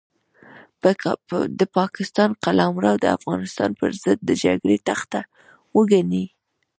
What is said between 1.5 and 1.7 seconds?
د